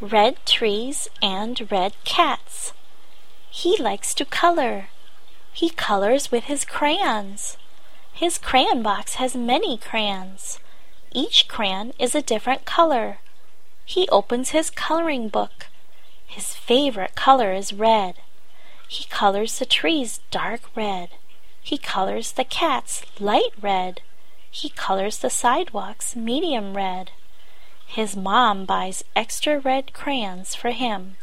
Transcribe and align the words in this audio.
red 0.00 0.36
trees 0.44 1.08
and 1.22 1.70
red 1.70 1.94
cats. 2.04 2.72
He 3.50 3.78
likes 3.78 4.12
to 4.14 4.24
color. 4.26 4.88
He 5.54 5.70
colors 5.70 6.30
with 6.30 6.44
his 6.44 6.66
crayons. 6.66 7.56
His 8.12 8.36
crayon 8.36 8.82
box 8.82 9.14
has 9.14 9.34
many 9.34 9.78
crayons. 9.78 10.58
Each 11.12 11.48
crayon 11.48 11.94
is 11.98 12.14
a 12.14 12.20
different 12.20 12.66
color. 12.66 13.18
He 13.86 14.06
opens 14.08 14.50
his 14.50 14.68
coloring 14.68 15.28
book. 15.28 15.68
His 16.26 16.54
favorite 16.54 17.14
color 17.14 17.52
is 17.52 17.72
red. 17.72 18.16
He 18.88 19.04
colors 19.04 19.58
the 19.58 19.64
trees 19.64 20.20
dark 20.30 20.60
red. 20.74 21.10
He 21.62 21.78
colors 21.78 22.32
the 22.32 22.44
cats 22.44 23.02
light 23.18 23.52
red. 23.62 24.02
He 24.50 24.68
colors 24.68 25.18
the 25.18 25.30
sidewalks 25.30 26.14
medium 26.14 26.76
red. 26.76 27.12
His 27.86 28.16
mom 28.16 28.64
buys 28.64 29.04
extra 29.14 29.58
red 29.58 29.92
crayons 29.92 30.54
for 30.54 30.70
him. 30.70 31.16